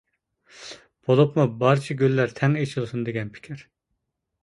بولۇپمۇ 1.09 1.45
بارچە 1.65 1.99
گۈللەر 2.01 2.35
تەڭ 2.43 2.59
ئېچىلسۇن 2.65 3.09
دېگەن 3.11 3.35
پىكىر. 3.39 3.67